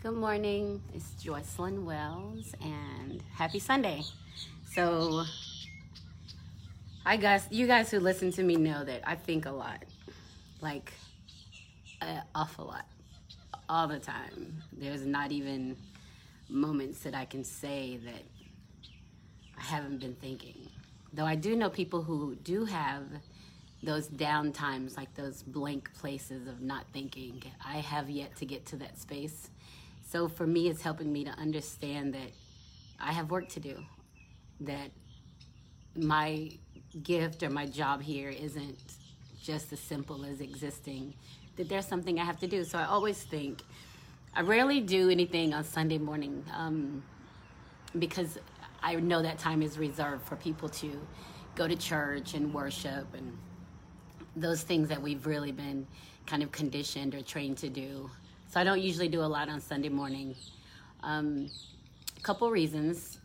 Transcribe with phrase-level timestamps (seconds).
[0.00, 0.80] Good morning.
[0.94, 4.04] It's Joycelyn Wells and happy Sunday.
[4.72, 5.24] So,
[7.04, 9.84] I guess you guys who listen to me know that I think a lot,
[10.60, 10.92] like
[12.00, 12.86] an awful lot,
[13.68, 14.62] all the time.
[14.72, 15.76] There's not even
[16.48, 18.22] moments that I can say that
[19.58, 20.68] I haven't been thinking.
[21.12, 23.02] Though I do know people who do have
[23.82, 27.42] those down times, like those blank places of not thinking.
[27.64, 29.50] I have yet to get to that space.
[30.10, 32.30] So for me, it's helping me to understand that
[32.98, 33.76] I have work to do,
[34.60, 34.90] that
[35.94, 36.50] my
[37.02, 38.78] gift or my job here isn't
[39.42, 41.12] just as simple as existing,
[41.56, 42.64] that there's something I have to do.
[42.64, 43.62] So I always think,
[44.34, 47.02] I rarely do anything on Sunday morning um,
[47.98, 48.38] because
[48.82, 50.98] I know that time is reserved for people to
[51.54, 53.36] go to church and worship and
[54.36, 55.86] those things that we've really been
[56.26, 58.10] kind of conditioned or trained to do.
[58.50, 60.34] So I don't usually do a lot on Sunday morning.
[61.02, 61.50] Um,
[62.16, 63.18] a couple reasons.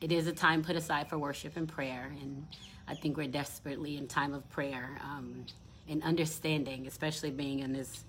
[0.00, 2.46] It is a time put aside for worship and prayer, and
[2.88, 5.44] I think we're desperately in time of prayer um,
[5.86, 8.04] and understanding, especially being in this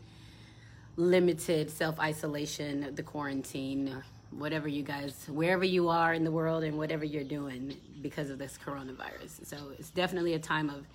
[0.95, 6.77] limited self isolation, the quarantine, whatever you guys, wherever you are in the world, and
[6.77, 9.45] whatever you're doing because of this coronavirus.
[9.45, 10.85] So it's definitely a time of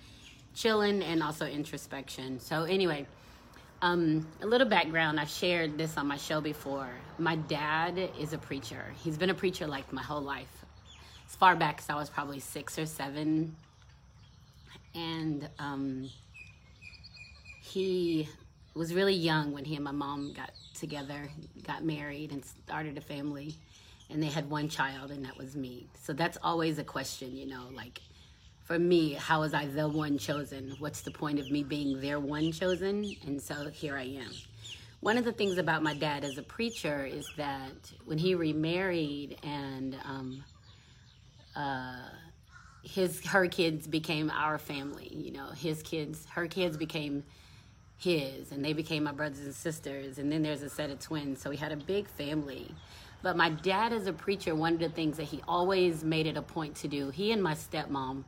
[0.55, 2.39] chilling and also introspection.
[2.39, 3.05] So anyway.
[3.81, 5.21] Um, a little background.
[5.21, 6.89] I've shared this on my show before.
[7.17, 8.83] My dad is a preacher.
[9.03, 10.51] He's been a preacher like my whole life.
[11.25, 13.55] As far back as I was probably six or seven.
[14.93, 16.09] And um,
[17.61, 18.27] he
[18.73, 21.29] was really young when he and my mom got together,
[21.65, 23.55] got married, and started a family.
[24.09, 25.87] And they had one child, and that was me.
[26.01, 28.01] So that's always a question, you know, like,
[28.69, 30.75] for me, how was I the one chosen?
[30.77, 33.15] What's the point of me being their one chosen?
[33.25, 34.29] And so here I am.
[34.99, 39.39] One of the things about my dad as a preacher is that when he remarried
[39.41, 40.43] and um,
[41.55, 42.09] uh,
[42.83, 47.23] his her kids became our family, you know, his kids, her kids became
[47.97, 50.19] his, and they became my brothers and sisters.
[50.19, 52.69] And then there's a set of twins, so we had a big family.
[53.23, 56.37] But my dad, as a preacher, one of the things that he always made it
[56.37, 58.25] a point to do, he and my stepmom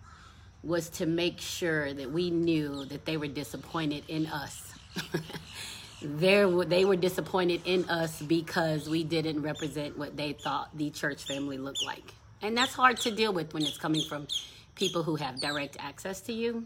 [0.63, 4.73] was to make sure that we knew that they were disappointed in us.
[6.01, 11.23] there they were disappointed in us because we didn't represent what they thought the church
[11.23, 12.13] family looked like.
[12.41, 14.27] And that's hard to deal with when it's coming from
[14.75, 16.65] people who have direct access to you.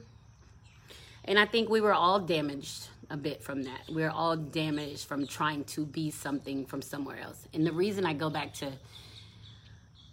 [1.25, 3.81] And I think we were all damaged a bit from that.
[3.89, 7.47] We we're all damaged from trying to be something from somewhere else.
[7.53, 8.71] And the reason I go back to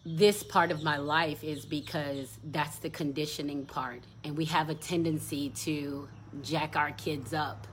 [0.04, 4.02] this part of my life is because that's the conditioning part.
[4.24, 6.08] And we have a tendency to
[6.42, 7.66] jack our kids up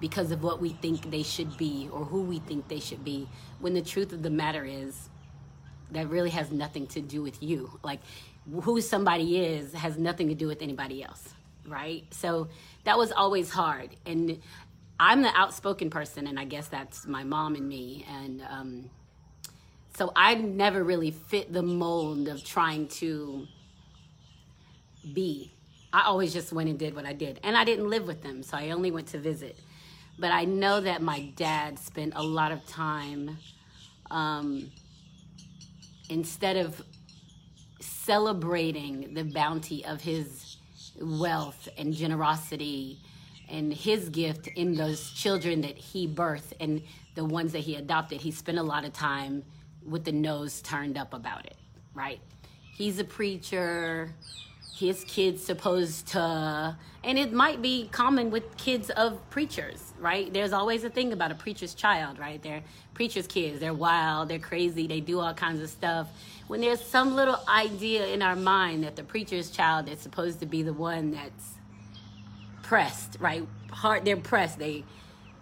[0.00, 3.28] because of what we think they should be or who we think they should be.
[3.60, 5.08] When the truth of the matter is,
[5.90, 7.78] that really has nothing to do with you.
[7.82, 8.00] Like,
[8.62, 11.34] who somebody is has nothing to do with anybody else,
[11.66, 12.04] right?
[12.12, 12.48] So
[12.84, 13.90] that was always hard.
[14.06, 14.40] And
[14.98, 18.06] I'm the outspoken person, and I guess that's my mom and me.
[18.08, 18.90] And, um,
[19.94, 23.46] so I never really fit the mold of trying to
[25.12, 25.52] be.
[25.92, 27.40] I always just went and did what I did.
[27.42, 29.58] And I didn't live with them, so I only went to visit.
[30.18, 33.36] But I know that my dad spent a lot of time,
[34.10, 34.70] um,
[36.08, 36.82] instead of
[37.80, 40.56] celebrating the bounty of his
[41.00, 42.98] wealth and generosity
[43.48, 46.82] and his gift in those children that he birthed and
[47.14, 49.44] the ones that he adopted, he spent a lot of time
[49.86, 51.56] with the nose turned up about it,
[51.94, 52.20] right?
[52.74, 54.14] He's a preacher.
[54.74, 60.32] His kid's supposed to, and it might be common with kids of preachers, right?
[60.32, 62.42] There's always a thing about a preacher's child, right?
[62.42, 62.62] They're
[62.94, 63.60] preacher's kids.
[63.60, 66.08] They're wild, they're crazy, they do all kinds of stuff.
[66.48, 70.46] When there's some little idea in our mind that the preacher's child is supposed to
[70.46, 71.54] be the one that's
[72.62, 73.46] pressed, right?
[73.70, 74.58] Heart, they're pressed.
[74.58, 74.84] They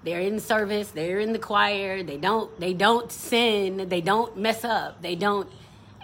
[0.05, 4.65] they're in service they're in the choir they don't they don't sin they don't mess
[4.65, 5.51] up they don't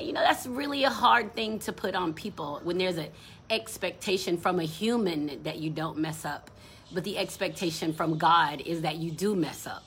[0.01, 3.09] you know that's really a hard thing to put on people when there's an
[3.51, 6.51] expectation from a human that you don't mess up.
[6.93, 9.85] But the expectation from god is that you do mess up.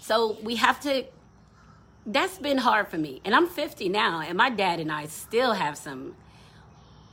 [0.00, 1.04] So we have to
[2.06, 3.20] that's been hard for me.
[3.24, 6.14] And i'm 50 now and my dad and i still have some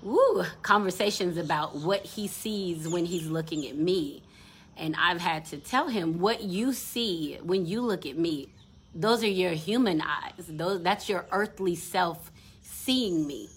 [0.01, 4.21] woo, conversations about what he sees when he's looking at me
[4.77, 8.49] and I've had to tell him what you see when you look at me.
[8.93, 10.45] Those are your human eyes.
[10.47, 12.31] Those that's your earthly self
[12.61, 13.49] seeing me.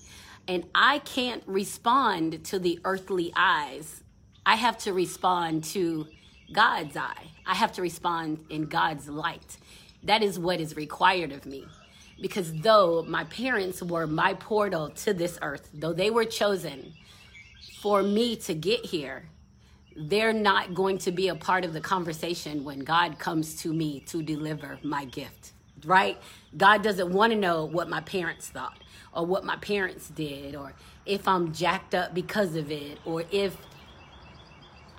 [0.49, 4.03] And I can't respond to the earthly eyes.
[4.45, 6.07] I have to respond to
[6.53, 7.25] God's eye.
[7.47, 9.59] I have to respond in God's light.
[10.03, 11.67] That is what is required of me.
[12.21, 16.93] Because though my parents were my portal to this earth, though they were chosen
[17.81, 19.25] for me to get here,
[20.09, 24.01] they're not going to be a part of the conversation when God comes to me
[24.07, 25.53] to deliver my gift,
[25.85, 26.19] right?
[26.57, 28.79] God doesn't want to know what my parents thought
[29.13, 30.73] or what my parents did or
[31.05, 33.57] if I'm jacked up because of it or if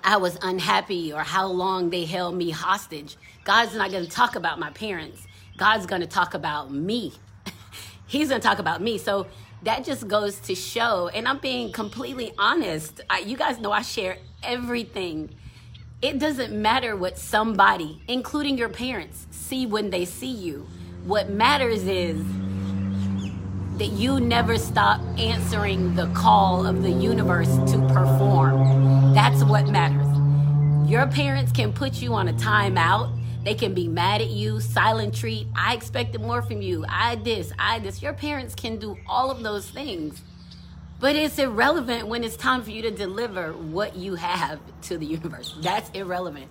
[0.04, 3.16] I was unhappy or how long they held me hostage.
[3.44, 5.26] God's not going to talk about my parents.
[5.56, 7.12] God's going to talk about me.
[8.06, 8.98] He's going to talk about me.
[8.98, 9.26] So
[9.62, 13.00] that just goes to show, and I'm being completely honest.
[13.08, 15.30] I, you guys know I share everything.
[16.00, 20.66] It doesn't matter what somebody, including your parents, see when they see you.
[21.04, 22.24] What matters is
[23.78, 29.14] that you never stop answering the call of the universe to perform.
[29.14, 30.08] That's what matters.
[30.90, 33.18] Your parents can put you on a timeout.
[33.44, 35.46] They can be mad at you, silent treat.
[35.56, 36.84] I expected more from you.
[36.88, 38.02] I this, I this.
[38.02, 40.22] Your parents can do all of those things.
[41.02, 45.04] But it's irrelevant when it's time for you to deliver what you have to the
[45.04, 45.52] universe.
[45.60, 46.46] That's irrelevant.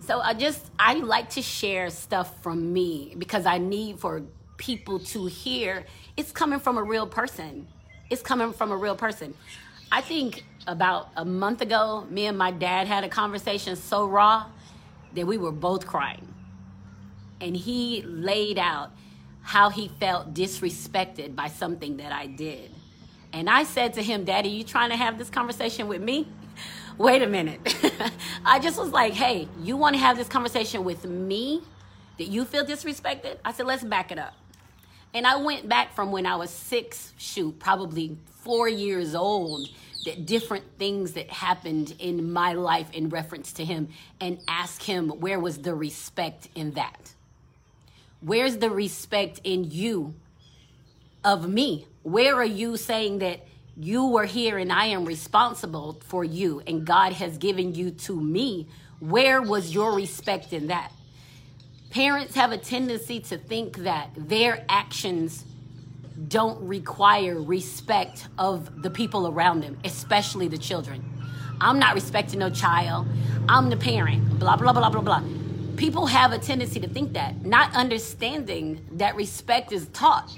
[0.00, 4.22] So I just I like to share stuff from me because I need for
[4.58, 7.68] people to hear it's coming from a real person.
[8.10, 9.32] It's coming from a real person.
[9.90, 14.44] I think about a month ago, me and my dad had a conversation so raw
[15.14, 16.34] that we were both crying.
[17.40, 18.90] And he laid out
[19.40, 22.72] how he felt disrespected by something that I did.
[23.36, 26.26] And I said to him, Daddy, you trying to have this conversation with me?
[26.98, 27.60] Wait a minute.
[28.46, 31.62] I just was like, hey, you want to have this conversation with me?
[32.16, 33.36] Did you feel disrespected?
[33.44, 34.32] I said, let's back it up.
[35.12, 39.68] And I went back from when I was six, shoot, probably four years old,
[40.06, 45.10] that different things that happened in my life in reference to him and ask him
[45.10, 47.12] where was the respect in that?
[48.22, 50.14] Where's the respect in you
[51.22, 51.86] of me?
[52.06, 53.40] Where are you saying that
[53.76, 58.20] you were here and I am responsible for you and God has given you to
[58.20, 58.68] me?
[59.00, 60.92] Where was your respect in that?
[61.90, 65.44] Parents have a tendency to think that their actions
[66.28, 71.04] don't require respect of the people around them, especially the children.
[71.60, 73.08] I'm not respecting no child.
[73.48, 74.38] I'm the parent.
[74.38, 75.24] Blah, blah, blah, blah, blah.
[75.76, 80.30] People have a tendency to think that, not understanding that respect is taught.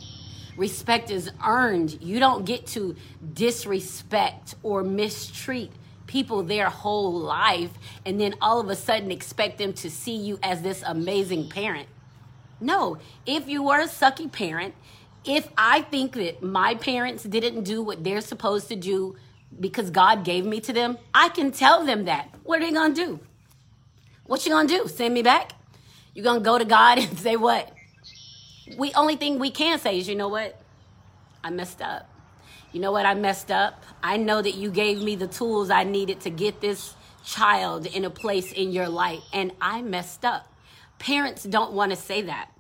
[0.58, 2.02] Respect is earned.
[2.02, 2.96] You don't get to
[3.32, 5.70] disrespect or mistreat
[6.08, 7.70] people their whole life
[8.05, 11.87] and then all of a sudden expect them to see you as this amazing parent.
[12.60, 14.75] No, if you were a sucky parent,
[15.25, 19.14] if I think that my parents didn't do what they're supposed to do
[19.61, 22.34] because God gave me to them, I can tell them that.
[22.43, 23.20] What are they gonna do?
[24.25, 24.88] What you gonna do?
[24.88, 25.52] Send me back?
[26.14, 27.77] You gonna go to God and say what?
[28.76, 30.61] We only thing we can say is, you know what?
[31.43, 32.09] I messed up
[32.73, 33.85] you know what, I messed up.
[34.03, 36.94] I know that you gave me the tools I needed to get this
[37.25, 40.53] child in a place in your life, and I messed up.
[40.99, 42.50] Parents don't want to say that.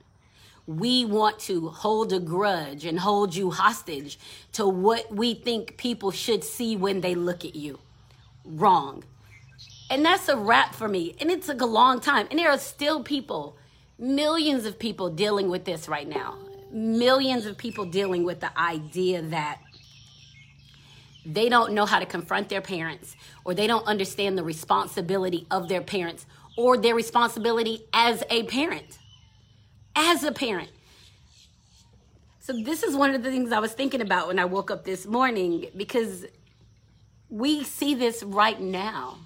[0.66, 4.18] We want to hold a grudge and hold you hostage
[4.52, 7.78] to what we think people should see when they look at you.
[8.44, 9.04] Wrong.
[9.90, 11.16] And that's a wrap for me.
[11.20, 12.28] And it took a long time.
[12.30, 13.56] And there are still people,
[13.98, 16.36] millions of people dealing with this right now.
[16.70, 19.60] Millions of people dealing with the idea that
[21.26, 25.68] they don't know how to confront their parents or they don't understand the responsibility of
[25.68, 28.98] their parents or their responsibility as a parent.
[29.94, 30.70] As a parent.
[32.40, 34.84] So, this is one of the things I was thinking about when I woke up
[34.84, 36.24] this morning because
[37.28, 39.18] we see this right now.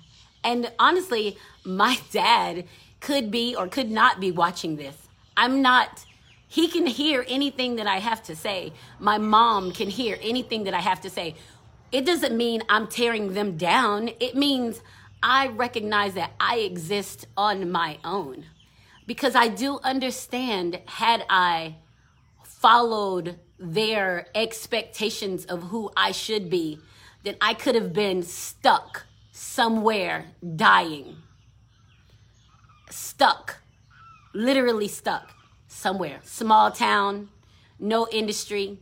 [0.43, 2.65] And honestly, my dad
[3.03, 4.97] could be or could not be watching this.
[5.37, 6.07] I'm not,
[6.49, 8.73] he can hear anything that I have to say.
[8.99, 11.35] My mom can hear anything that I have to say
[11.93, 14.09] it doesn't mean I'm tearing them down.
[14.19, 14.81] It means
[15.23, 18.47] I recognize that I exist on my own.
[19.07, 21.77] Because I do understand, had I
[22.45, 26.79] followed their expectations of who I should be,
[27.25, 31.22] then I could have been stuck somewhere dying.
[32.93, 33.57] Stuck,
[34.35, 35.31] literally stuck
[35.67, 36.21] somewhere.
[36.25, 37.31] Small town,
[37.79, 38.79] no industry,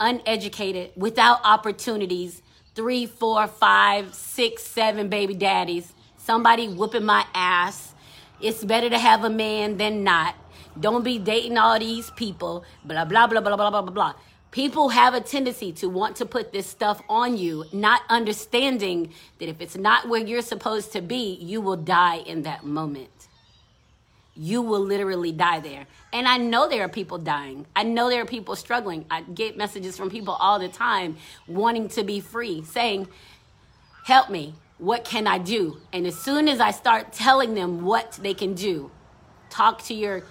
[0.00, 2.42] uneducated, without opportunities,
[2.74, 7.94] three, four, five, six, seven baby daddies, somebody whooping my ass.
[8.40, 10.34] It's better to have a man than not.
[10.80, 14.14] Don't be dating all these people, blah, blah, blah, blah, blah, blah, blah, blah.
[14.50, 19.48] People have a tendency to want to put this stuff on you, not understanding that
[19.48, 23.21] if it's not where you're supposed to be, you will die in that moment.
[24.34, 25.86] You will literally die there.
[26.12, 27.66] And I know there are people dying.
[27.76, 29.04] I know there are people struggling.
[29.10, 33.08] I get messages from people all the time wanting to be free, saying,
[34.04, 34.54] Help me.
[34.78, 35.78] What can I do?
[35.92, 38.90] And as soon as I start telling them what they can do,
[39.48, 40.24] talk to your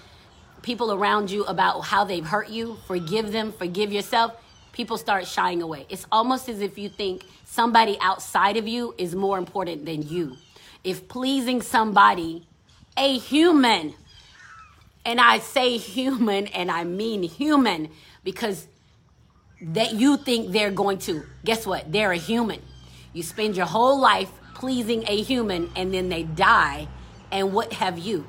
[0.62, 4.34] people around you about how they've hurt you, forgive them, forgive yourself,
[4.74, 5.86] people start shying away.
[5.89, 10.36] It's almost as if you think somebody outside of you is more important than you.
[10.84, 12.46] If pleasing somebody,
[13.01, 13.96] a human,
[15.03, 17.89] and I say human and I mean human
[18.24, 18.67] because
[19.62, 21.91] that you think they're going to, guess what?
[21.91, 22.62] They're a human.
[23.13, 26.88] You spend your whole life pleasing a human and then they die,
[27.31, 28.25] and what have you?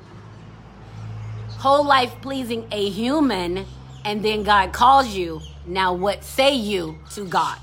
[1.59, 3.65] Whole life pleasing a human
[4.03, 5.41] and then God calls you.
[5.67, 7.57] Now, what say you to God?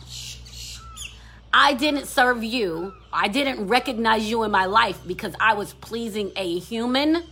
[1.52, 2.94] I didn't serve you.
[3.12, 7.24] I didn't recognize you in my life because I was pleasing a human.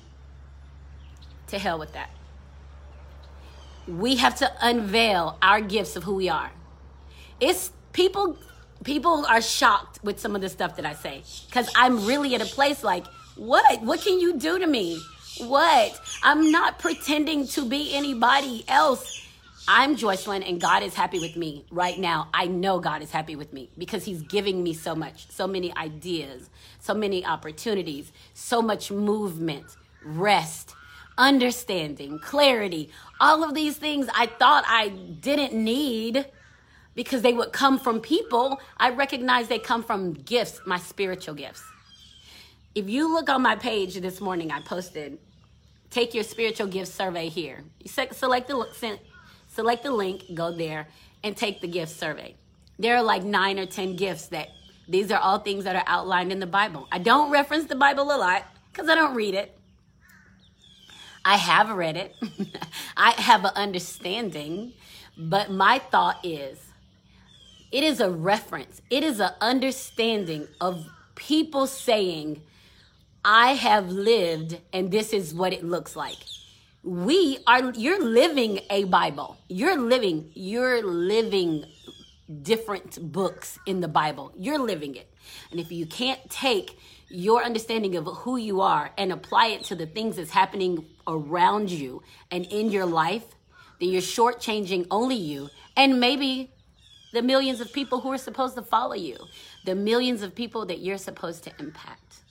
[1.48, 2.10] To hell with that.
[3.86, 6.50] We have to unveil our gifts of who we are.
[7.40, 8.36] It's people
[8.84, 12.42] people are shocked with some of the stuff that I say cuz I'm really at
[12.42, 13.06] a place like,
[13.36, 13.82] "What?
[13.82, 15.00] What can you do to me?"
[15.38, 16.00] What?
[16.22, 19.20] I'm not pretending to be anybody else.
[19.70, 22.30] I'm Joycelyn and God is happy with me right now.
[22.32, 25.76] I know God is happy with me because He's giving me so much, so many
[25.76, 26.48] ideas,
[26.80, 29.66] so many opportunities, so much movement,
[30.02, 30.74] rest,
[31.18, 32.88] understanding, clarity.
[33.20, 36.24] All of these things I thought I didn't need
[36.94, 38.62] because they would come from people.
[38.78, 41.62] I recognize they come from gifts, my spiritual gifts.
[42.74, 45.18] If you look on my page this morning, I posted
[45.90, 47.64] take your spiritual gift survey here.
[47.80, 48.66] You select the
[49.58, 50.86] select the link, go there,
[51.24, 52.32] and take the gift survey.
[52.78, 54.50] There are like nine or ten gifts that
[54.86, 56.86] these are all things that are outlined in the Bible.
[56.92, 59.58] I don't reference the Bible a lot because I don't read it.
[61.24, 62.14] I have read it.
[62.96, 64.74] I have an understanding,
[65.16, 66.60] but my thought is
[67.72, 68.80] it is a reference.
[68.90, 70.86] It is an understanding of
[71.16, 72.42] people saying
[73.24, 76.18] I have lived and this is what it looks like.
[76.88, 79.36] We are, you're living a Bible.
[79.46, 81.66] You're living, you're living
[82.40, 84.32] different books in the Bible.
[84.38, 85.12] You're living it.
[85.50, 86.78] And if you can't take
[87.10, 91.70] your understanding of who you are and apply it to the things that's happening around
[91.70, 93.26] you and in your life,
[93.80, 96.50] then you're shortchanging only you and maybe
[97.12, 99.18] the millions of people who are supposed to follow you,
[99.66, 102.22] the millions of people that you're supposed to impact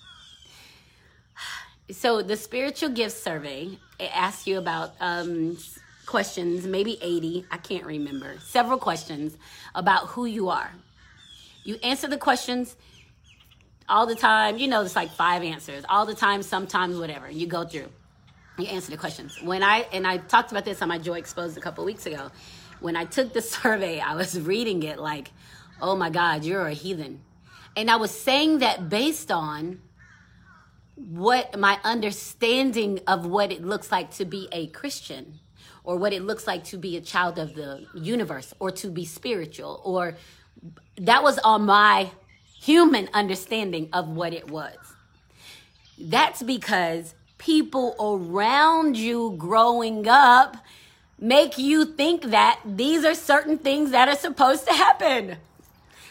[1.92, 5.58] so the spiritual gift survey it asks you about um,
[6.06, 9.38] questions maybe 80 i can't remember several questions
[9.76, 10.72] about who you are.
[11.64, 12.76] You answer the questions
[13.90, 17.48] all the time you know it's like five answers all the time sometimes whatever you
[17.48, 17.90] go through
[18.58, 19.42] you answer the questions.
[19.42, 22.32] When i and i talked about this on my joy exposed a couple weeks ago
[22.82, 25.32] when i took the survey i was reading it like
[25.82, 27.22] oh my god you're a heathen.
[27.78, 29.80] And i was saying that based on
[30.98, 35.40] what my understanding of what it looks like to be a Christian
[35.84, 39.06] or what it looks like to be a child of the universe or to be
[39.06, 40.18] spiritual or
[40.98, 42.10] that was on my
[42.60, 44.76] human understanding of what it was.
[46.00, 50.58] That's because people around you growing up
[51.20, 55.38] make you think that these are certain things that are supposed to happen.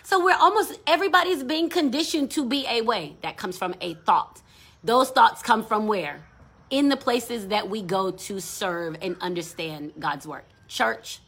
[0.05, 3.17] So we're almost everybody's being conditioned to be a way.
[3.23, 4.41] That comes from a thought.
[4.87, 6.25] Those thoughts come from where?
[6.71, 10.45] In the places that we go to serve and understand God's word.
[10.69, 11.19] Church,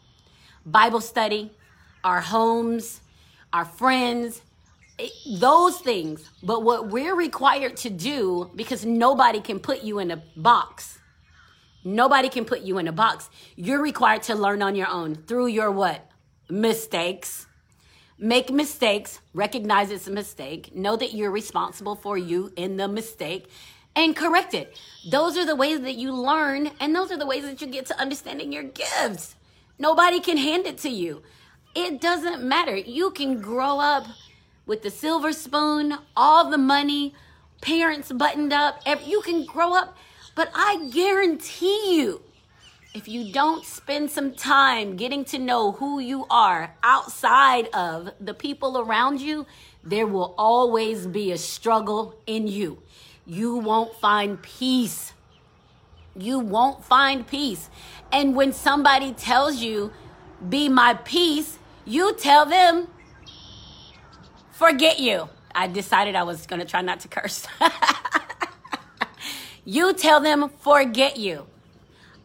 [0.65, 1.50] Bible study,
[2.05, 3.00] our homes,
[3.53, 4.43] our friends,
[5.41, 6.31] those things.
[6.41, 11.00] But what we're required to do, because nobody can put you in a box,
[11.83, 13.29] nobody can put you in a box.
[13.57, 16.09] You're required to learn on your own through your what?
[16.49, 17.49] Mistakes
[18.19, 23.49] make mistakes, recognize it's a mistake, know that you're responsible for you in the mistake,
[23.95, 24.79] and correct it.
[25.11, 27.87] Those are the ways that you learn, and those are the ways that you get
[27.87, 29.37] to understanding your gifts.
[29.79, 31.23] Nobody can hand it to you.
[31.75, 32.77] It doesn't matter.
[32.77, 34.07] You can grow up
[34.67, 37.15] with the silver spoon, all the money,
[37.61, 38.81] parents buttoned up.
[39.07, 39.97] You can grow up,
[40.35, 42.23] but I guarantee you,
[42.95, 48.35] if you don't spend some time getting to know who you are outside of the
[48.35, 49.47] people around you,
[49.85, 52.83] there will always be a struggle in you.
[53.26, 55.12] You won't find peace.
[56.16, 57.68] You won't find peace.
[58.11, 59.92] And when somebody tells you,
[60.49, 62.88] be my peace, you tell them,
[64.50, 65.28] forget you.
[65.54, 67.47] I decided I was going to try not to curse.
[69.71, 71.47] You tell them, forget you.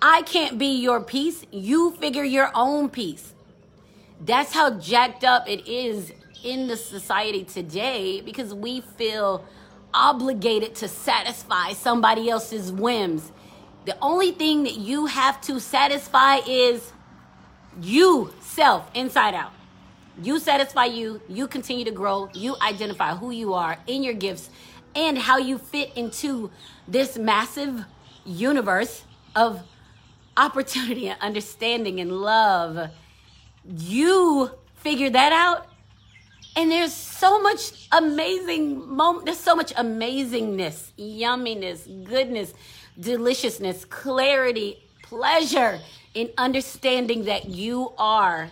[0.06, 1.46] I can't be your peace.
[1.50, 3.34] You figure your own peace.
[4.20, 6.12] That's how jacked up it is
[6.44, 9.46] in the society today because we feel
[9.94, 13.32] obligated to satisfy somebody else's whims.
[13.86, 16.92] The only thing that you have to satisfy is
[17.82, 19.54] you, self, inside out.
[20.22, 24.50] You satisfy you, you continue to grow, you identify who you are in your gifts
[24.96, 26.52] and how you fit into
[26.90, 27.86] this massive
[28.26, 29.64] universe of
[30.38, 32.90] opportunity and understanding and love.
[33.66, 35.68] You figure that out
[36.56, 39.26] and there's so much amazing moment.
[39.26, 42.54] There's so much amazingness, yumminess, goodness,
[43.00, 45.80] deliciousness, clarity, pleasure
[46.14, 48.52] in understanding that you are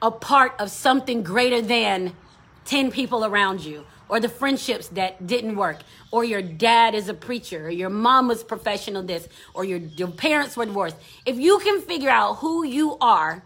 [0.00, 2.16] a part of something greater than
[2.64, 5.78] 10 people around you or the friendships that didn't work
[6.12, 10.12] or your dad is a preacher or your mom was professional this or your, your
[10.26, 13.42] parents were divorced if you can figure out who you are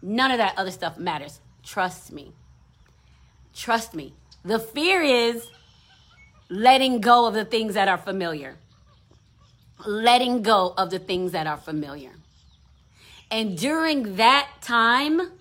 [0.00, 2.32] none of that other stuff matters Trust me.
[3.54, 4.14] Trust me.
[4.44, 5.48] The fear is
[6.48, 8.56] letting go of the things that are familiar.
[9.86, 12.10] Letting go of the things that are familiar.
[13.30, 15.32] And during that time,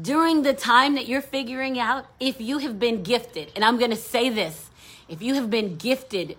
[0.00, 3.90] during the time that you're figuring out if you have been gifted, and I'm going
[3.90, 4.70] to say this
[5.08, 6.36] if you have been gifted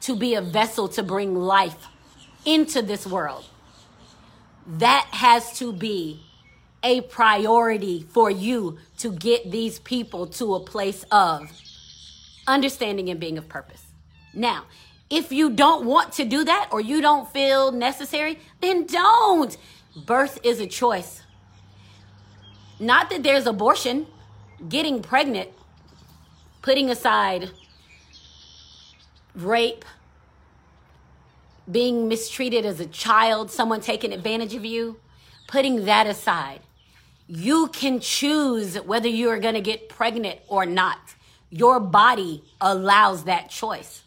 [0.00, 1.86] to be a vessel to bring life
[2.44, 3.44] into this world,
[4.66, 6.22] that has to be
[6.82, 11.50] a priority for you to get these people to a place of
[12.46, 13.84] understanding and being of purpose.
[14.32, 14.64] Now,
[15.10, 19.56] if you don't want to do that or you don't feel necessary, then don't.
[20.06, 21.20] Birth is a choice.
[22.80, 24.06] Not that there's abortion,
[24.66, 25.50] getting pregnant,
[26.62, 27.50] putting aside
[29.34, 29.84] rape,
[31.70, 34.98] being mistreated as a child, someone taking advantage of you,
[35.46, 36.60] putting that aside.
[37.28, 40.98] You can choose whether you are going to get pregnant or not.
[41.50, 44.02] Your body allows that choice.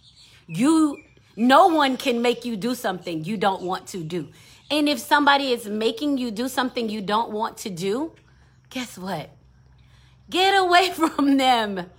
[0.47, 0.97] You,
[1.35, 4.29] no one can make you do something you don't want to do.
[4.71, 8.13] And if somebody is making you do something you don't want to do,
[8.73, 9.29] guess what?
[10.29, 11.89] Get away from them.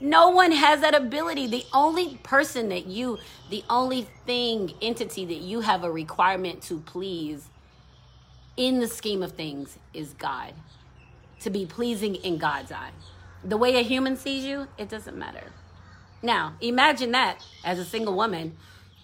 [0.00, 1.46] No one has that ability.
[1.46, 3.18] The only person that you,
[3.50, 7.48] the only thing, entity that you have a requirement to please
[8.56, 10.54] in the scheme of things is God.
[11.40, 12.90] To be pleasing in God's eye.
[13.44, 15.52] The way a human sees you, it doesn't matter.
[16.22, 18.56] Now, imagine that as a single woman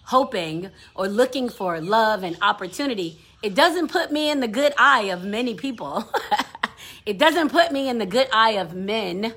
[0.04, 3.20] hoping or looking for love and opportunity.
[3.42, 6.10] It doesn't put me in the good eye of many people.
[7.04, 9.34] it doesn't put me in the good eye of men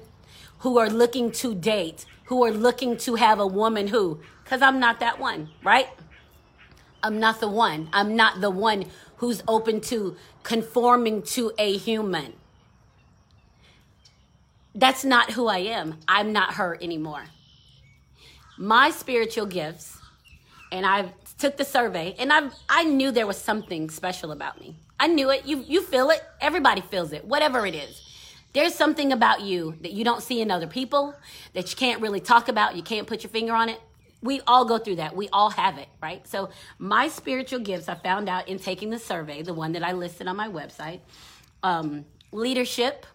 [0.60, 4.80] who are looking to date, who are looking to have a woman who, because I'm
[4.80, 5.88] not that one, right?
[7.04, 7.90] I'm not the one.
[7.94, 8.86] I'm not the one
[9.18, 12.34] who's open to conforming to a human.
[14.74, 16.00] That's not who I am.
[16.08, 17.26] I'm not her anymore.
[18.58, 19.98] My spiritual gifts,
[20.72, 24.76] and I took the survey, and I I knew there was something special about me.
[25.00, 25.46] I knew it.
[25.46, 26.24] You you feel it.
[26.42, 27.26] Everybody feels it.
[27.26, 28.02] Whatever it is.
[28.54, 31.14] There's something about you that you don't see in other people
[31.54, 32.76] that you can't really talk about.
[32.78, 33.82] You can't put your finger on it
[34.22, 35.16] we all go through that.
[35.16, 36.28] We all have it, right?
[36.28, 39.92] So, my spiritual gifts, I found out in taking the survey, the one that I
[39.92, 41.02] listed on my website
[41.64, 43.06] um, leadership,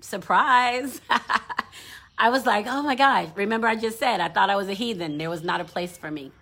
[0.00, 1.00] surprise.
[2.18, 4.72] I was like, oh my gosh, remember I just said I thought I was a
[4.72, 5.18] heathen.
[5.18, 6.32] There was not a place for me.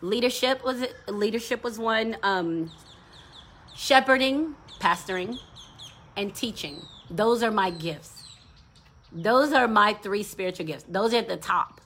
[0.00, 2.70] Leadership was leadership was one um,
[3.80, 5.38] shepherding, pastoring,
[6.14, 6.82] and teaching.
[7.10, 8.12] Those are my gifts.
[9.10, 10.84] Those are my three spiritual gifts.
[10.86, 11.80] Those are at the top.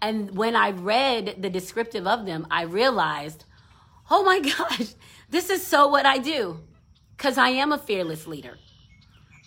[0.00, 3.44] And when I read the descriptive of them, I realized,
[4.10, 4.94] oh my gosh,
[5.28, 6.60] this is so what I do.
[7.16, 8.56] Because I am a fearless leader.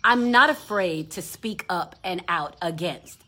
[0.03, 3.19] I'm not afraid to speak up and out against.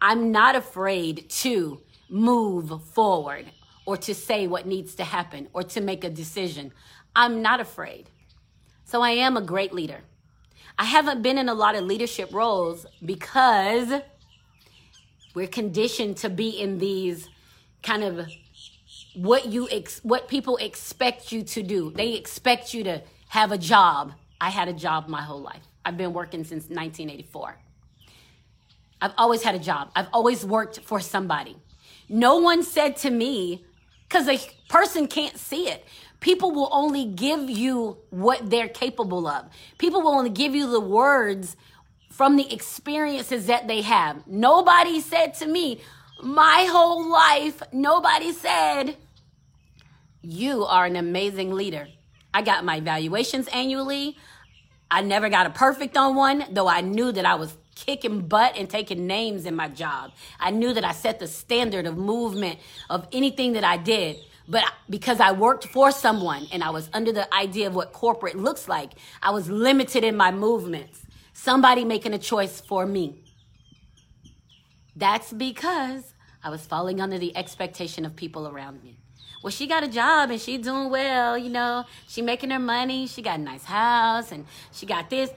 [0.00, 3.44] I'm not afraid to move forward
[3.84, 6.72] or to say what needs to happen or to make a decision.
[7.16, 8.10] I'm not afraid.
[8.84, 10.00] So I am a great leader.
[10.78, 14.02] I haven't been in a lot of leadership roles because
[15.34, 17.28] we're conditioned to be in these
[17.82, 18.26] kind of
[19.14, 21.90] what you ex- what people expect you to do.
[21.90, 24.12] They expect you to have a job.
[24.38, 25.62] I had a job my whole life.
[25.86, 27.56] I've been working since 1984.
[29.00, 29.90] I've always had a job.
[29.96, 31.56] I've always worked for somebody.
[32.10, 33.64] No one said to me,
[34.08, 35.84] because a person can't see it.
[36.20, 39.46] People will only give you what they're capable of.
[39.78, 41.56] People will only give you the words
[42.10, 44.26] from the experiences that they have.
[44.26, 45.80] Nobody said to me,
[46.22, 48.96] My whole life, nobody said,
[50.22, 51.88] You are an amazing leader.
[52.32, 54.16] I got my evaluations annually.
[54.90, 58.56] I never got a perfect on one, though I knew that I was kicking butt
[58.56, 60.12] and taking names in my job.
[60.40, 64.16] I knew that I set the standard of movement of anything that I did.
[64.48, 68.36] But because I worked for someone and I was under the idea of what corporate
[68.36, 71.04] looks like, I was limited in my movements.
[71.32, 73.22] Somebody making a choice for me.
[74.94, 78.98] That's because I was falling under the expectation of people around me.
[79.42, 81.84] Well, she got a job and she doing well, you know.
[82.08, 83.06] She making her money.
[83.06, 85.30] She got a nice house and she got this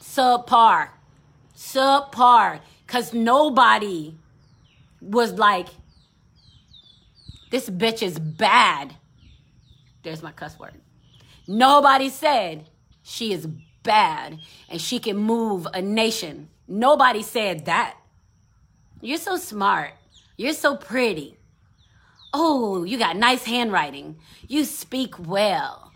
[0.00, 0.88] subpar,
[1.56, 2.60] subpar.
[2.86, 4.14] Cause nobody
[5.00, 5.68] was like,
[7.54, 8.96] this bitch is bad.
[10.02, 10.74] There's my cuss word.
[11.46, 12.68] Nobody said
[13.04, 13.46] she is
[13.84, 16.48] bad and she can move a nation.
[16.66, 17.96] Nobody said that.
[19.00, 19.92] You're so smart.
[20.36, 21.36] You're so pretty.
[22.32, 24.16] Oh, you got nice handwriting.
[24.48, 25.92] You speak well.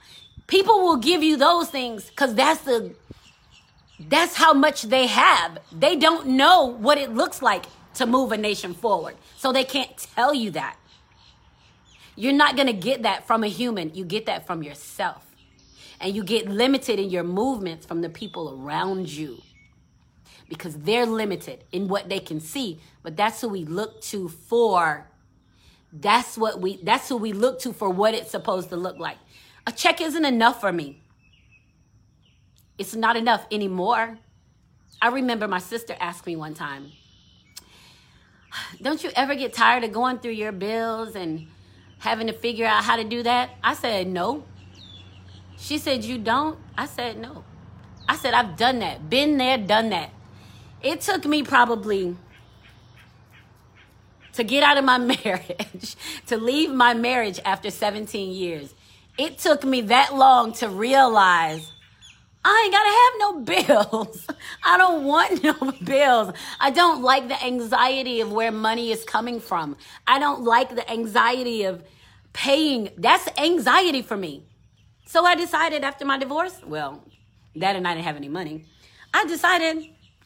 [0.47, 2.95] People will give you those things because that's the
[3.99, 5.59] that's how much they have.
[5.73, 9.17] They don't know what it looks like to move a nation forward.
[9.39, 10.77] So they can't tell you that.
[12.19, 13.95] You're not going to get that from a human.
[13.95, 15.25] You get that from yourself.
[16.01, 19.41] And you get limited in your movements from the people around you
[20.49, 22.81] because they're limited in what they can see.
[23.05, 25.07] But that's who we look to for.
[25.93, 29.19] That's what we that's who we look to for what it's supposed to look like.
[29.69, 31.01] A check isn't enough for me.
[32.79, 34.19] It's not enough anymore.
[35.01, 36.91] I remember my sister asked me one time,
[38.83, 41.47] Don't you ever get tired of going through your bills and
[41.99, 43.51] having to figure out how to do that?
[43.63, 44.45] I said, no.
[45.57, 46.59] She said, you don't?
[46.77, 47.45] I said, no.
[48.09, 50.11] I said, I've done that, been there, done that.
[50.83, 52.17] It took me probably
[54.33, 58.75] to get out of my marriage, to leave my marriage after 17 years.
[59.19, 61.73] It took me that long to realize
[62.45, 63.41] I ain't gotta have no
[63.99, 64.27] bills.
[64.65, 66.35] I don't want no bills.
[66.61, 69.77] I don't like the anxiety of where money is coming from.
[70.07, 71.83] I don't like the anxiety of
[72.33, 72.91] paying.
[72.97, 74.45] That's anxiety for me.
[75.07, 77.03] So I decided after my divorce, well,
[77.57, 78.67] dad and I didn't have any money.
[79.13, 79.79] I decided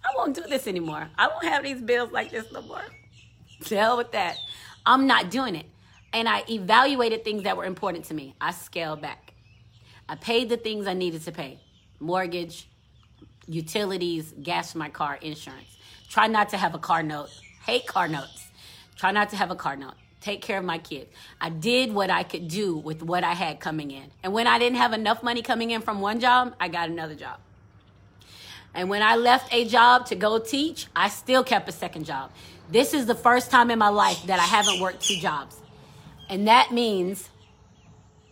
[0.05, 1.09] I won't do this anymore.
[1.17, 2.85] I won't have these bills like this no more.
[3.69, 4.37] Hell with that.
[4.85, 5.67] I'm not doing it.
[6.13, 8.35] And I evaluated things that were important to me.
[8.41, 9.33] I scaled back.
[10.09, 11.61] I paid the things I needed to pay
[12.03, 12.69] mortgage,
[13.47, 15.79] utilities, gas for my car, insurance.
[16.09, 17.31] Try not to have a car note.
[17.65, 18.49] Hate car notes.
[18.97, 19.95] Try not to have a car note.
[20.21, 21.11] Take care of my kids.
[21.41, 24.05] I did what I could do with what I had coming in.
[24.23, 27.15] And when I didn't have enough money coming in from one job, I got another
[27.15, 27.39] job.
[28.75, 32.31] And when I left a job to go teach, I still kept a second job.
[32.71, 35.57] This is the first time in my life that I haven't worked two jobs.
[36.29, 37.29] And that means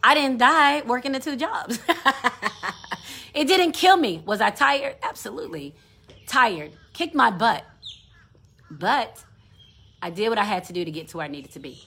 [0.02, 1.78] I didn't die working the two jobs.
[3.34, 4.22] It didn't kill me.
[4.26, 4.96] Was I tired?
[5.02, 5.74] Absolutely.
[6.26, 6.72] Tired.
[6.92, 7.64] Kicked my butt.
[8.70, 9.24] But
[10.02, 11.84] I did what I had to do to get to where I needed to be.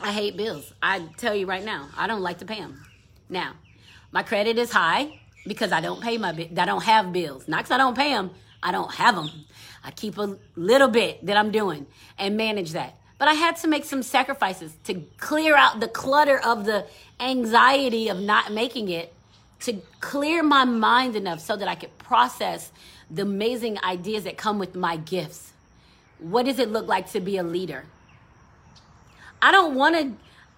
[0.00, 0.72] I hate bills.
[0.82, 2.82] I tell you right now, I don't like to pay them.
[3.28, 3.54] Now,
[4.12, 7.48] my credit is high because I don't pay my I don't have bills.
[7.48, 8.30] Not because I don't pay them,
[8.62, 9.30] I don't have them.
[9.82, 11.86] I keep a little bit that I'm doing
[12.18, 12.98] and manage that.
[13.18, 16.86] But I had to make some sacrifices to clear out the clutter of the
[17.18, 19.14] anxiety of not making it
[19.60, 22.72] to clear my mind enough so that I could process
[23.10, 25.52] the amazing ideas that come with my gifts.
[26.18, 27.84] What does it look like to be a leader?
[29.40, 30.12] I don't want to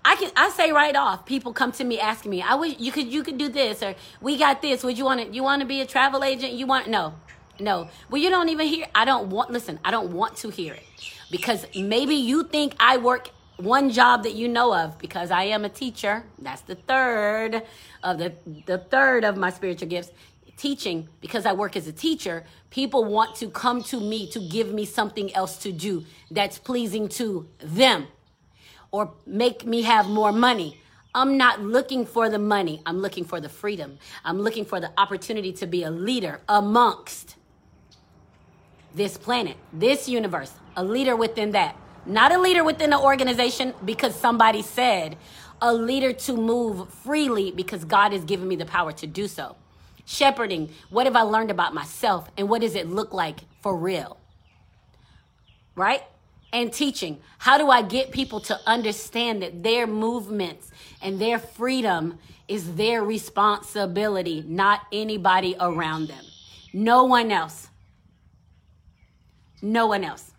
[0.05, 2.93] I can I say right off, people come to me asking me, I wish you
[2.93, 4.83] could you could do this or we got this.
[4.83, 6.53] Would you want to you want to be a travel agent?
[6.55, 7.15] You want no.
[7.61, 7.89] No.
[8.09, 10.85] Well, you don't even hear I don't want listen, I don't want to hear it.
[11.31, 15.65] Because maybe you think I work one job that you know of because I am
[15.65, 16.25] a teacher.
[16.39, 17.63] That's the third
[18.03, 18.33] of the
[18.67, 20.11] the third of my spiritual gifts.
[20.57, 24.73] Teaching because I work as a teacher, people want to come to me to give
[24.73, 28.09] me something else to do that's pleasing to them
[28.91, 30.81] or make me have more money.
[31.15, 32.83] I'm not looking for the money.
[32.87, 33.99] I'm looking for the freedom.
[34.25, 37.37] I'm looking for the opportunity to be a leader amongst
[38.95, 41.77] this planet, this universe, a leader within that.
[42.09, 45.17] Not a leader within the organization because somebody said,
[45.61, 49.57] a leader to move freely because God has given me the power to do so.
[50.07, 54.19] Shepherding, what have I learned about myself and what does it look like for real?
[55.75, 56.03] Right?
[56.51, 60.71] And teaching, how do I get people to understand that their movements
[61.03, 62.19] and their freedom
[62.49, 66.25] is their responsibility, not anybody around them?
[66.73, 67.69] No one else.
[69.61, 70.33] No one else.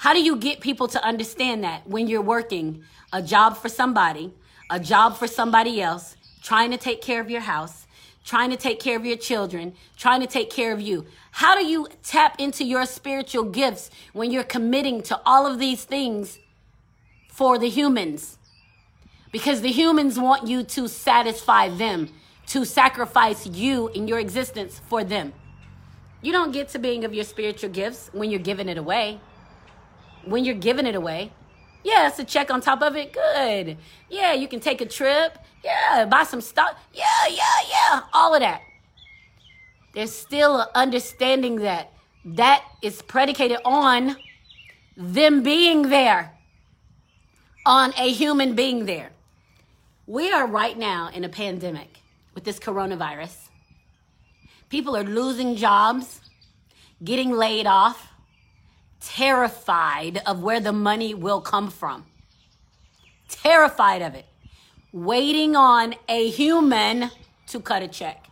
[0.00, 4.32] How do you get people to understand that when you're working a job for somebody,
[4.70, 7.86] a job for somebody else, trying to take care of your house,
[8.24, 11.04] trying to take care of your children, trying to take care of you?
[11.32, 15.84] How do you tap into your spiritual gifts when you're committing to all of these
[15.84, 16.38] things
[17.28, 18.38] for the humans?
[19.30, 22.08] Because the humans want you to satisfy them,
[22.46, 25.34] to sacrifice you in your existence for them.
[26.22, 29.20] You don't get to being of your spiritual gifts when you're giving it away
[30.24, 31.32] when you're giving it away.
[31.82, 33.12] Yeah, it's a check on top of it.
[33.12, 33.78] Good.
[34.10, 35.38] Yeah, you can take a trip.
[35.64, 36.78] Yeah, buy some stuff.
[36.92, 38.00] Yeah, yeah, yeah.
[38.12, 38.60] All of that.
[39.94, 41.92] There's still an understanding that
[42.24, 44.16] that is predicated on
[44.96, 46.32] them being there,
[47.64, 49.10] on a human being there.
[50.06, 52.00] We are right now in a pandemic
[52.34, 53.48] with this coronavirus.
[54.68, 56.20] People are losing jobs,
[57.02, 58.09] getting laid off
[59.00, 62.06] terrified of where the money will come from.
[63.28, 64.26] Terrified of it.
[64.92, 67.10] Waiting on a human
[67.48, 68.26] to cut a check.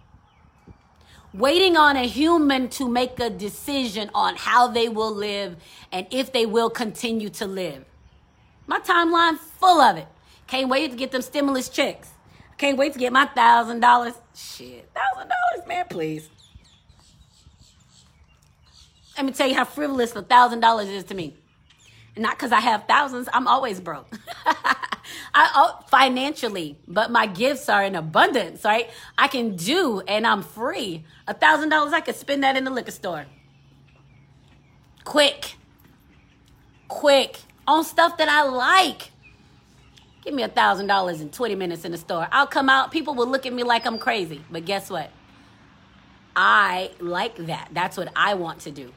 [1.33, 5.57] Waiting on a human to make a decision on how they will live
[5.93, 7.85] and if they will continue to live.
[8.67, 10.07] My timeline full of it.
[10.47, 12.11] Can't wait to get them stimulus checks.
[12.57, 14.15] Can't wait to get my thousand dollars.
[14.35, 16.29] Shit, thousand dollars, man, please.
[19.19, 21.35] Let me tell you how frivolous a thousand dollars is to me.
[22.17, 24.07] Not because I have thousands, I'm always broke.
[24.47, 28.89] I oh, financially, but my gifts are in abundance, right?
[29.19, 31.05] I can do and I'm free.
[31.27, 33.27] A thousand dollars, I could spend that in the liquor store.
[35.03, 35.57] Quick.
[36.87, 37.41] Quick.
[37.67, 39.11] On stuff that I like.
[40.23, 42.29] Give me a thousand dollars in 20 minutes in the store.
[42.31, 44.45] I'll come out, people will look at me like I'm crazy.
[44.49, 45.11] But guess what?
[46.37, 47.71] I like that.
[47.73, 48.93] That's what I want to do.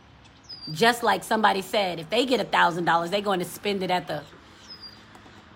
[0.71, 3.91] Just like somebody said, if they get a thousand dollars, they're going to spend it
[3.91, 4.23] at the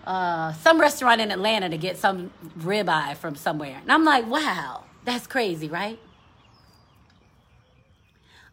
[0.06, 3.78] uh, some restaurant in Atlanta to get some ribeye from somewhere.
[3.82, 5.98] And I'm like, wow, that's crazy, right?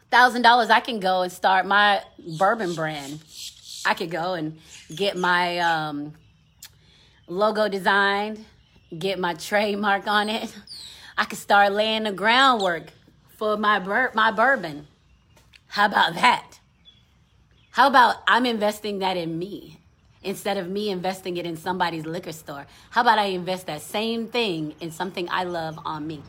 [0.10, 2.02] Thousand dollars, I can go and start my
[2.38, 3.23] bourbon brand.
[3.86, 4.60] I could go and
[4.95, 6.13] get my um,
[7.28, 8.43] logo designed,
[8.97, 10.54] get my trademark on it.
[11.17, 12.91] I could start laying the groundwork
[13.38, 14.88] for my bur- my bourbon.
[15.67, 16.53] How about that?
[17.74, 19.80] How about I'm investing that in me
[20.22, 22.68] instead of me investing it in somebody's liquor store?
[22.92, 26.22] How about I invest that same thing in something I love on me?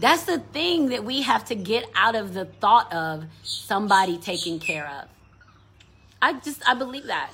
[0.00, 4.58] That's the thing that we have to get out of the thought of somebody taking
[4.58, 5.08] care of.
[6.20, 7.30] I just, I believe that.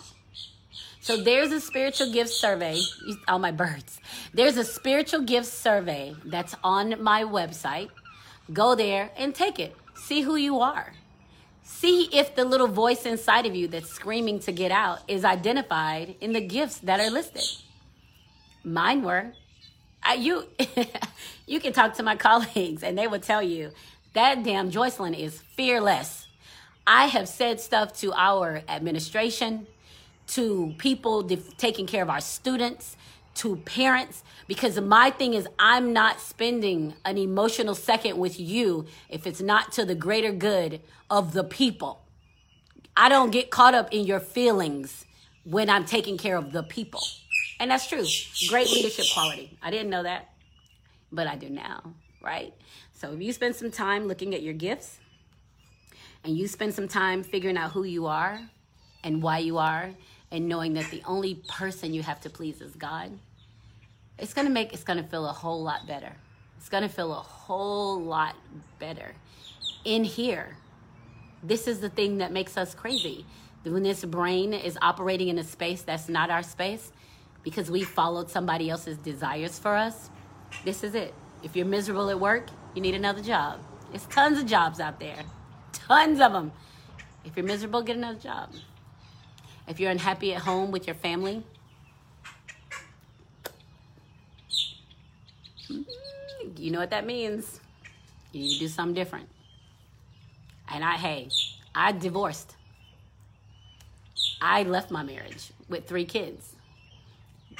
[1.01, 2.79] So there's a spiritual gift survey.
[3.27, 4.03] All my birds.
[4.35, 7.89] There's a spiritual gift survey that's on my website.
[8.53, 9.75] Go there and take it.
[9.95, 10.93] See who you are.
[11.71, 16.17] See if the little voice inside of you that's screaming to get out is identified
[16.21, 17.45] in the gifts that are listed.
[18.65, 19.33] Mine were.
[20.03, 20.47] I, you,
[21.47, 23.71] you can talk to my colleagues and they will tell you
[24.15, 26.27] that damn Joycelyn is fearless.
[26.87, 29.67] I have said stuff to our administration,
[30.29, 32.97] to people def- taking care of our students,
[33.39, 39.27] to parents because my thing is I'm not spending an emotional second with you if
[39.27, 42.03] it's not to the greater good of the people.
[42.97, 45.05] I don't get caught up in your feelings
[45.45, 47.03] when I'm taking care of the people.
[47.61, 48.05] And that's true.
[48.49, 49.57] Great leadership quality.
[49.63, 50.31] I didn't know that,
[51.13, 52.53] but I do now, right?
[52.93, 54.99] So if you spend some time looking at your gifts
[56.25, 58.41] and you spend some time figuring out who you are
[59.05, 59.91] and why you are
[60.31, 63.19] and knowing that the only person you have to please is God,
[64.19, 66.13] it's gonna make it's gonna feel a whole lot better.
[66.57, 68.35] It's gonna feel a whole lot
[68.79, 69.13] better
[69.85, 70.57] in here.
[71.43, 73.25] This is the thing that makes us crazy.
[73.63, 76.91] When this brain is operating in a space that's not our space
[77.43, 80.11] because we followed somebody else's desires for us,
[80.65, 81.15] this is it.
[81.43, 83.61] If you're miserable at work, you need another job.
[83.91, 85.23] There's tons of jobs out there,
[85.73, 86.53] tons of them.
[87.25, 88.53] If you're miserable, get another job.
[89.69, 91.45] If you're unhappy at home with your family,
[96.69, 97.61] you know what that means.
[98.31, 99.27] You need to do something different.
[100.71, 101.31] And I, hey,
[101.75, 102.57] I divorced.
[104.43, 106.57] I left my marriage with three kids.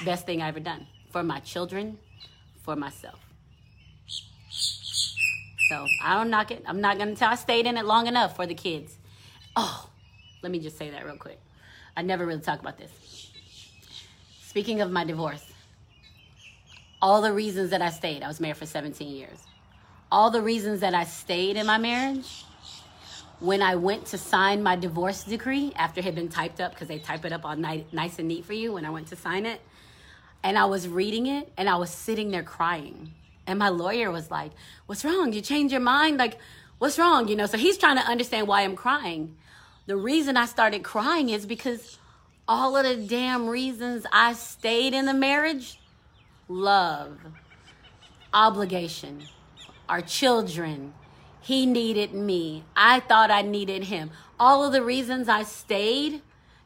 [0.05, 1.97] Best thing I ever done for my children,
[2.63, 3.19] for myself.
[5.71, 6.63] So I don't knock it.
[6.67, 8.99] I'm not gonna tell I stayed in it long enough for the kids.
[9.57, 9.89] Oh,
[10.43, 11.41] let me just say that real quick.
[11.97, 12.91] I never really talk about this.
[14.43, 15.51] Speaking of my divorce,
[17.01, 18.23] all the reasons that I stayed.
[18.23, 19.39] I was married for 17 years.
[20.11, 22.45] All the reasons that I stayed in my marriage
[23.41, 26.89] when I went to sign my divorce decree after it had been typed up, because
[26.89, 29.17] they type it up all night, nice and neat for you when I went to
[29.17, 29.61] sign it.
[30.43, 33.13] And I was reading it and I was sitting there crying.
[33.47, 34.53] And my lawyer was like,
[34.87, 35.33] What's wrong?
[35.33, 36.19] You changed your mind?
[36.19, 36.39] Like,
[36.79, 37.29] what's wrong?
[37.29, 39.37] You know, so he's trying to understand why I'm crying.
[39.87, 41.99] The reason I started crying is because
[42.47, 45.79] all of the damn reasons I stayed in the marriage
[46.49, 47.19] love,
[48.33, 49.23] obligation,
[49.89, 50.95] our children.
[51.41, 52.65] He needed me.
[52.77, 54.11] I thought I needed him.
[54.41, 56.23] All of the reasons I stayed,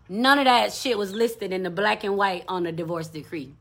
[0.09, 3.55] none of that shit was listed in the black and white on the divorce decree.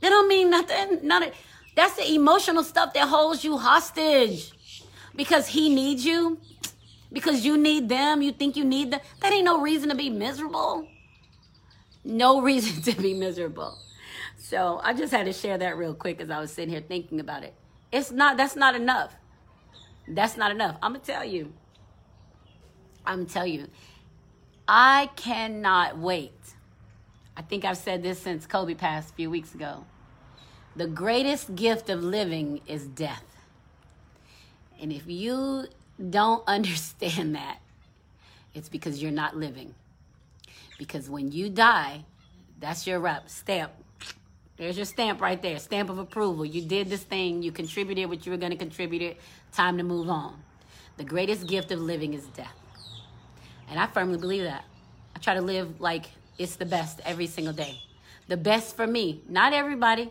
[0.00, 1.00] That don't mean nothing.
[1.02, 1.34] None of
[1.76, 4.52] that's the emotional stuff that holds you hostage.
[5.14, 6.38] Because he needs you,
[7.12, 9.00] because you need them, you think you need them.
[9.20, 10.86] That ain't no reason to be miserable.
[12.04, 13.78] No reason to be miserable.
[14.40, 17.20] So I just had to share that real quick as I was sitting here thinking
[17.20, 17.54] about it.
[17.92, 19.14] It's not, that's not enough.
[20.08, 20.76] That's not enough.
[20.82, 21.52] I'm going to tell you.
[23.04, 23.68] I'm going to tell you.
[24.66, 26.32] I cannot wait.
[27.36, 29.84] I think I've said this since Kobe passed a few weeks ago.
[30.74, 33.24] The greatest gift of living is death.
[34.80, 35.66] And if you
[36.08, 37.58] don't understand that,
[38.54, 39.74] it's because you're not living.
[40.78, 42.04] Because when you die,
[42.58, 43.72] that's your rep stamp.
[44.60, 46.44] There's your stamp right there, stamp of approval.
[46.44, 49.00] You did this thing, you contributed what you were going to contribute.
[49.00, 49.18] It
[49.52, 50.38] time to move on.
[50.98, 52.52] The greatest gift of living is death,
[53.70, 54.66] and I firmly believe that.
[55.16, 57.80] I try to live like it's the best every single day.
[58.28, 60.10] The best for me, not everybody,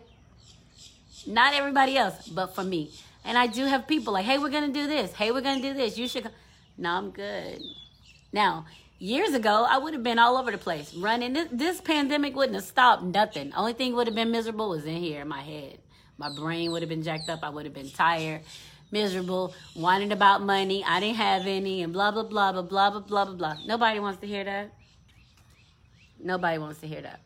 [1.27, 2.89] not everybody else, but for me.
[3.23, 5.13] And I do have people like, hey, we're gonna do this.
[5.13, 5.95] Hey, we're gonna do this.
[5.95, 6.27] You should.
[6.75, 7.61] No, I'm good.
[8.33, 8.65] Now,
[8.99, 11.33] years ago, I would have been all over the place running.
[11.33, 13.53] This, this pandemic wouldn't have stopped nothing.
[13.55, 15.79] Only thing would have been miserable was in here in my head.
[16.17, 17.39] My brain would have been jacked up.
[17.43, 18.41] I would have been tired,
[18.91, 20.83] miserable, whining about money.
[20.85, 23.57] I didn't have any, and blah blah blah blah blah blah blah blah blah.
[23.65, 24.73] Nobody wants to hear that.
[26.21, 27.21] Nobody wants to hear that.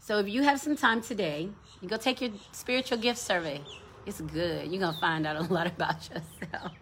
[0.00, 1.48] So if you have some time today,
[1.82, 3.60] you go take your spiritual gift survey.
[4.06, 4.70] It's good.
[4.70, 6.72] You're gonna find out a lot about yourself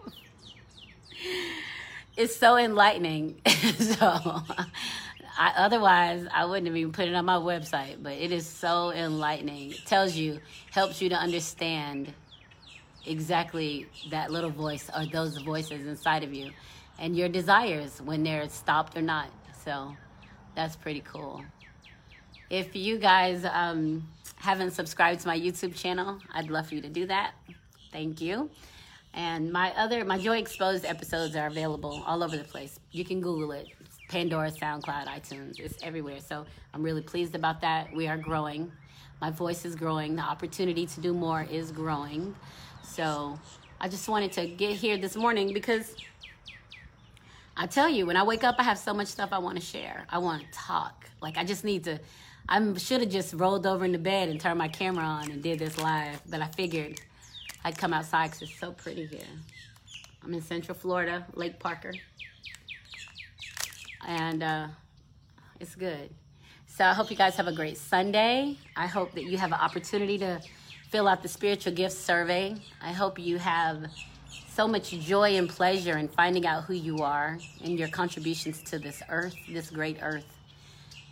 [2.16, 3.40] it's so enlightening.
[3.46, 4.42] so,
[5.38, 8.02] I, otherwise, I wouldn't have even put it on my website.
[8.02, 9.72] But it is so enlightening.
[9.72, 12.12] It tells you, helps you to understand
[13.04, 16.50] exactly that little voice or those voices inside of you,
[16.98, 19.28] and your desires when they're stopped or not.
[19.64, 19.94] So,
[20.54, 21.44] that's pretty cool.
[22.48, 26.88] If you guys um, haven't subscribed to my YouTube channel, I'd love for you to
[26.88, 27.32] do that.
[27.92, 28.50] Thank you.
[29.16, 32.78] And my other, my Joy Exposed episodes are available all over the place.
[32.92, 33.68] You can Google it.
[34.10, 36.20] Pandora, SoundCloud, iTunes, it's everywhere.
[36.20, 37.92] So I'm really pleased about that.
[37.92, 38.70] We are growing.
[39.20, 40.14] My voice is growing.
[40.14, 42.36] The opportunity to do more is growing.
[42.84, 43.38] So
[43.80, 45.96] I just wanted to get here this morning because
[47.56, 49.64] I tell you, when I wake up, I have so much stuff I want to
[49.64, 50.06] share.
[50.10, 51.08] I want to talk.
[51.22, 51.98] Like I just need to.
[52.48, 55.42] I should have just rolled over in the bed and turned my camera on and
[55.42, 57.00] did this live, but I figured
[57.66, 59.26] I'd come outside because it's so pretty here.
[60.22, 61.92] I'm in Central Florida, Lake Parker.
[64.06, 64.68] And uh,
[65.58, 66.10] it's good.
[66.68, 68.56] So I hope you guys have a great Sunday.
[68.76, 70.40] I hope that you have an opportunity to
[70.90, 72.54] fill out the spiritual gifts survey.
[72.80, 73.86] I hope you have
[74.48, 78.78] so much joy and pleasure in finding out who you are and your contributions to
[78.78, 80.38] this earth, this great earth.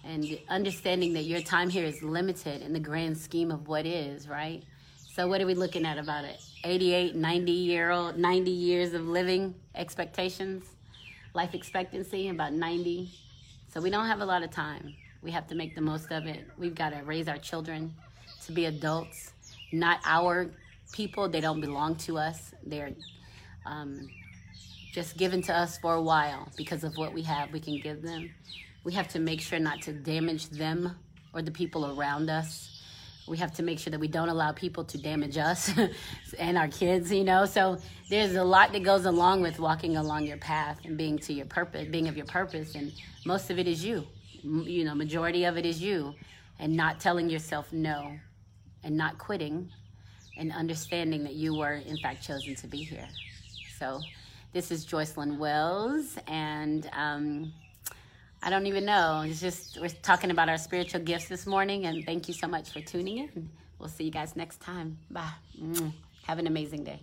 [0.05, 4.29] And understanding that your time here is limited in the grand scheme of what is,
[4.29, 4.63] right?
[5.15, 6.43] So what are we looking at about it?
[6.65, 10.65] 88, 90 year old, 90 years of living expectations,
[11.35, 13.13] life expectancy about 90.
[13.73, 14.93] So we don't have a lot of time.
[15.23, 16.51] We have to make the most of it.
[16.59, 17.95] We've got to raise our children
[18.47, 19.31] to be adults,
[19.71, 20.51] not our
[20.93, 21.29] people.
[21.29, 22.53] They don't belong to us.
[22.67, 22.91] They're
[23.67, 24.09] um,
[24.93, 27.53] just given to us for a while because of what we have.
[27.53, 28.35] We can give them.
[28.83, 30.97] We have to make sure not to damage them
[31.33, 32.74] or the people around us
[33.27, 35.73] we have to make sure that we don't allow people to damage us
[36.39, 37.47] and our kids you know?
[37.47, 37.79] So
[38.11, 41.47] there's a lot that goes along with walking along your path and being to your
[41.47, 42.93] purpose being of your purpose and
[43.25, 44.07] most of it is you.
[44.43, 46.15] You know majority of it is you
[46.59, 48.19] and not telling yourself no
[48.83, 49.71] and not quitting
[50.37, 53.09] and understanding that you were in fact chosen to be here.
[53.79, 54.01] So
[54.53, 57.53] this is joycelyn wells and um,
[58.47, 59.23] I don't even know.
[59.27, 62.71] It's just, we're talking about our spiritual gifts this morning, and thank you so much
[62.71, 63.49] for tuning in.
[63.79, 64.99] We'll see you guys next time.
[65.11, 65.31] Bye.
[66.27, 67.01] Have an amazing day.